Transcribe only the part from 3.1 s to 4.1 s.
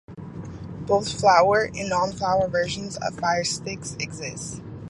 firesticks